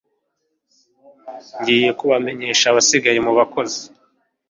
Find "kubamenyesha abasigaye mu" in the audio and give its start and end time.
1.99-3.31